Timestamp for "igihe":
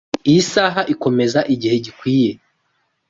1.53-1.75